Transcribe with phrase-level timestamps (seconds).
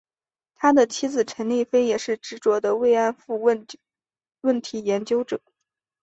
[0.55, 3.67] 他的妻子陈丽菲也是执着的慰安妇问
[4.63, 5.39] 题研究者。